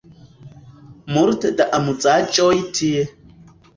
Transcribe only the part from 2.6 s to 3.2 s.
tie